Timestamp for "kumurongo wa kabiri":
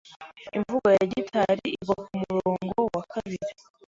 2.07-3.49